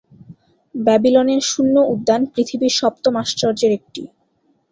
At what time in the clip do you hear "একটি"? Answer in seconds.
3.71-4.01